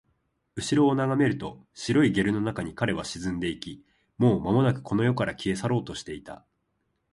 [0.55, 3.85] 後ろを眺めると、白いゲルの中に彼は沈んでいき、
[4.17, 6.43] もうまもなくこの世から消え去ろうとしていた